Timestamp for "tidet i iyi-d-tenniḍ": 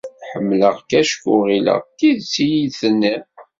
1.97-3.23